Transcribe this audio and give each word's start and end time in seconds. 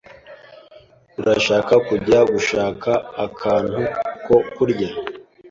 Urashaka 1.19 1.73
kujya 1.87 2.19
gushaka 2.33 2.91
akantu 3.25 3.81
ko 4.25 4.35
kurya? 4.55 4.89